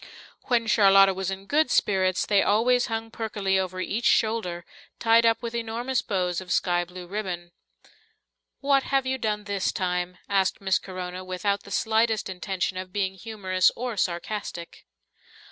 When 0.45 0.65
Charlotta 0.65 1.13
was 1.13 1.29
in 1.29 1.45
good 1.45 1.69
spirits, 1.69 2.25
they 2.25 2.41
always 2.41 2.87
hung 2.87 3.11
perkily 3.11 3.59
over 3.59 3.79
each 3.79 4.07
shoulder, 4.07 4.65
tied 4.97 5.27
up 5.27 5.43
with 5.43 5.53
enormous 5.53 6.01
bows 6.01 6.41
of 6.41 6.51
sky 6.51 6.83
blue 6.85 7.05
ribbon. 7.05 7.51
"What 8.61 8.81
have 8.81 9.05
you 9.05 9.19
done 9.19 9.43
this 9.43 9.71
time?" 9.71 10.17
asked 10.27 10.59
Miss 10.59 10.79
Corona, 10.79 11.23
without 11.23 11.61
the 11.61 11.69
slightest 11.69 12.29
intention 12.29 12.77
of 12.77 12.91
being 12.91 13.13
humorous 13.13 13.69
or 13.75 13.95
sarcastic. 13.95 14.87